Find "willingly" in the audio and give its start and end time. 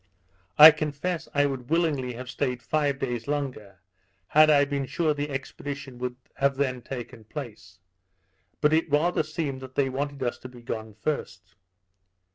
1.69-2.13